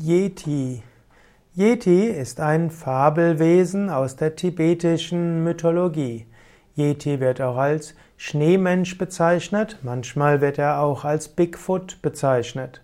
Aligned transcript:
Yeti. 0.00 0.84
Yeti 1.56 2.04
ist 2.04 2.38
ein 2.38 2.70
Fabelwesen 2.70 3.90
aus 3.90 4.14
der 4.14 4.36
tibetischen 4.36 5.42
Mythologie. 5.42 6.26
Yeti 6.76 7.18
wird 7.18 7.40
auch 7.40 7.56
als 7.56 7.96
Schneemensch 8.16 8.96
bezeichnet, 8.96 9.80
manchmal 9.82 10.40
wird 10.40 10.58
er 10.58 10.78
auch 10.82 11.04
als 11.04 11.26
Bigfoot 11.26 12.00
bezeichnet. 12.00 12.80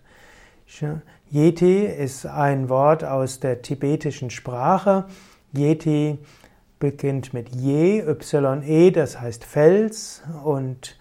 Yeti 1.30 1.84
ist 1.84 2.26
ein 2.26 2.68
Wort 2.68 3.04
aus 3.04 3.38
der 3.38 3.62
tibetischen 3.62 4.30
Sprache. 4.30 5.04
Yeti 5.56 6.18
beginnt 6.80 7.32
mit 7.32 7.54
Je, 7.54 8.00
Y-E, 8.00 8.90
das 8.90 9.20
heißt 9.20 9.44
Fels, 9.44 10.24
und 10.42 10.98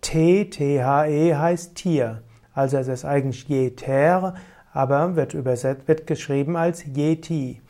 T, 0.00 0.44
T-H-E 0.44 1.34
heißt 1.34 1.74
Tier. 1.74 2.22
Also 2.54 2.76
es 2.76 2.86
ist 2.86 3.04
eigentlich 3.04 3.48
Yeter, 3.48 4.34
aber 4.72 5.16
wird 5.16 5.34
übersetzt, 5.34 5.86
wird 5.88 6.06
geschrieben 6.06 6.56
als 6.56 6.84
Yeti. 6.84 7.60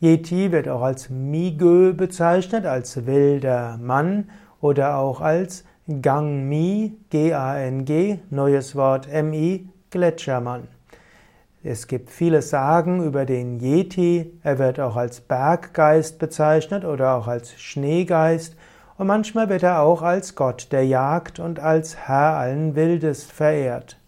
Yeti 0.00 0.52
wird 0.52 0.68
auch 0.68 0.82
als 0.82 1.10
Migö 1.10 1.92
bezeichnet, 1.92 2.66
als 2.66 3.06
wilder 3.06 3.78
Mann 3.78 4.30
oder 4.60 4.96
auch 4.96 5.20
als 5.20 5.64
Gangmi, 6.02 6.92
G-A-N-G, 7.10 8.18
neues 8.30 8.76
Wort 8.76 9.08
M-I, 9.08 9.68
Gletschermann. 9.90 10.68
Es 11.64 11.86
gibt 11.88 12.10
viele 12.10 12.42
Sagen 12.42 13.04
über 13.04 13.24
den 13.24 13.58
Yeti. 13.58 14.38
Er 14.42 14.58
wird 14.58 14.78
auch 14.78 14.96
als 14.96 15.20
Berggeist 15.20 16.18
bezeichnet 16.18 16.84
oder 16.84 17.14
auch 17.14 17.26
als 17.26 17.52
Schneegeist. 17.60 18.54
Und 18.96 19.06
manchmal 19.08 19.48
wird 19.48 19.64
er 19.64 19.80
auch 19.80 20.02
als 20.02 20.34
Gott 20.34 20.68
der 20.70 20.86
Jagd 20.86 21.40
und 21.40 21.58
als 21.58 21.96
Herr 21.96 22.36
allen 22.36 22.76
Wildes 22.76 23.24
verehrt. 23.24 23.98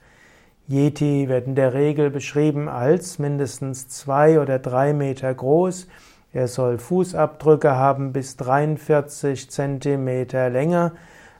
Yeti 0.71 1.29
wird 1.29 1.49
in 1.49 1.57
der 1.57 1.75
Regel 1.75 2.11
beschrieben 2.11 2.69
als 2.69 3.19
mindestens 3.19 3.89
zwei 3.89 4.39
oder 4.39 4.61
drei 4.61 4.93
Meter 4.93 5.35
groß. 5.35 5.89
Er 6.33 6.47
soll 6.47 6.79
Fußabdrücke 6.79 7.75
haben 7.75 8.13
bis 8.13 8.37
43 8.37 9.51
Zentimeter 9.51 10.49
Länge. 10.49 10.93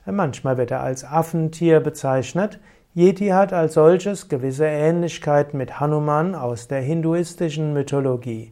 Manchmal 0.05 0.57
wird 0.57 0.71
er 0.71 0.81
als 0.81 1.05
Affentier 1.05 1.79
bezeichnet. 1.79 2.59
Yeti 2.93 3.29
hat 3.29 3.53
als 3.53 3.75
solches 3.75 4.27
gewisse 4.27 4.65
Ähnlichkeiten 4.65 5.57
mit 5.57 5.79
Hanuman 5.79 6.35
aus 6.35 6.67
der 6.67 6.81
hinduistischen 6.81 7.71
Mythologie. 7.71 8.51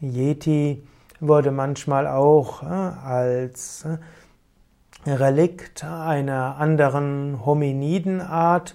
Yeti 0.00 0.82
wurde 1.20 1.52
manchmal 1.52 2.08
auch 2.08 2.64
äh, 2.64 2.66
als 2.66 3.86
äh, 5.06 5.12
Relikt 5.12 5.84
einer 5.84 6.56
anderen 6.56 7.46
Hominidenart 7.46 8.74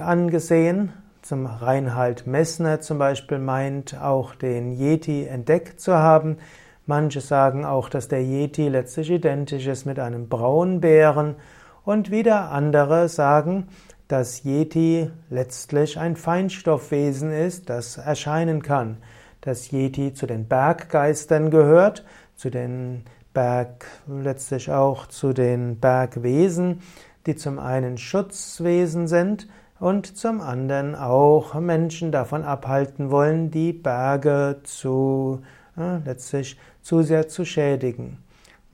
angesehen. 0.00 0.92
Zum 1.22 1.46
Reinhard 1.46 2.26
Messner 2.26 2.80
zum 2.80 2.98
Beispiel 2.98 3.38
meint 3.38 3.96
auch 4.00 4.34
den 4.34 4.72
Yeti 4.72 5.24
entdeckt 5.24 5.80
zu 5.80 5.94
haben. 5.94 6.38
Manche 6.84 7.20
sagen 7.20 7.64
auch, 7.64 7.88
dass 7.88 8.08
der 8.08 8.24
Yeti 8.24 8.68
letztlich 8.68 9.10
identisch 9.10 9.68
ist 9.68 9.86
mit 9.86 10.00
einem 10.00 10.28
Braunbären. 10.28 11.36
Und 11.84 12.10
wieder 12.10 12.50
andere 12.50 13.08
sagen, 13.08 13.68
dass 14.08 14.42
Yeti 14.42 15.12
letztlich 15.30 15.96
ein 15.96 16.16
Feinstoffwesen 16.16 17.30
ist, 17.30 17.70
das 17.70 17.98
erscheinen 17.98 18.62
kann. 18.62 18.96
Dass 19.42 19.70
Yeti 19.70 20.12
zu 20.12 20.26
den 20.26 20.48
Berggeistern 20.48 21.50
gehört, 21.50 22.04
zu 22.34 22.50
den 22.50 23.04
Berg, 23.32 23.86
letztlich 24.08 24.72
auch 24.72 25.06
zu 25.06 25.32
den 25.32 25.78
Bergwesen, 25.78 26.80
die 27.26 27.36
zum 27.36 27.60
einen 27.60 27.98
Schutzwesen 27.98 29.06
sind, 29.06 29.46
und 29.80 30.16
zum 30.16 30.40
anderen 30.40 30.94
auch 30.94 31.54
Menschen 31.54 32.12
davon 32.12 32.44
abhalten 32.44 33.10
wollen, 33.10 33.50
die 33.50 33.72
Berge 33.72 34.60
zu 34.64 35.42
äh, 35.76 35.98
letztlich 36.04 36.58
zu 36.82 37.02
sehr 37.02 37.28
zu 37.28 37.44
schädigen. 37.44 38.18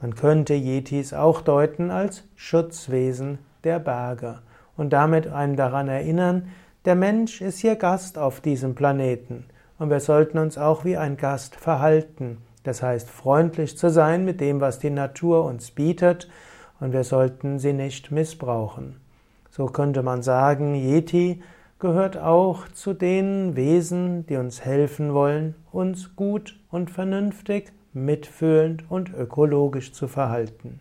Man 0.01 0.15
könnte 0.15 0.55
Yetis 0.55 1.13
auch 1.13 1.41
deuten 1.41 1.91
als 1.91 2.25
Schutzwesen 2.37 3.39
der 3.65 3.79
Berge 3.79 4.41
und 4.77 4.93
damit 4.93 5.27
einen 5.27 5.57
daran 5.57 5.89
erinnern, 5.89 6.49
der 6.85 6.95
Mensch 6.95 7.41
ist 7.41 7.59
hier 7.59 7.77
Gast 7.77 8.19
auf 8.19 8.41
diesem 8.41 8.75
Planeten 8.75 9.45
und 9.79 9.91
wir 9.91 10.01
sollten 10.01 10.39
uns 10.39 10.59
auch 10.59 10.85
wie 10.85 10.97
ein 10.97 11.17
Gast 11.17 11.57
verhalten. 11.57 12.39
Das 12.63 12.83
heißt, 12.83 13.11
freundlich 13.11 13.77
zu 13.77 13.91
sein 13.91 14.25
mit 14.25 14.41
dem, 14.41 14.61
was 14.61 14.79
die 14.79 14.91
Natur 14.91 15.45
uns 15.45 15.71
bietet 15.71 16.29
und 16.81 16.93
wir 16.93 17.05
sollten 17.05 17.59
sie 17.59 17.73
nicht 17.73 18.11
missbrauchen. 18.11 19.04
So 19.57 19.67
könnte 19.67 20.03
man 20.03 20.21
sagen, 20.21 20.75
Yeti 20.75 21.41
gehört 21.79 22.17
auch 22.17 22.67
zu 22.67 22.93
den 22.93 23.55
Wesen, 23.55 24.27
die 24.27 24.35
uns 24.35 24.65
helfen 24.65 25.15
wollen, 25.15 25.55
uns 25.71 26.17
gut 26.17 26.59
und 26.73 26.91
vernünftig, 26.91 27.73
mitfühlend 27.93 28.91
und 28.91 29.15
ökologisch 29.15 29.93
zu 29.93 30.09
verhalten. 30.09 30.81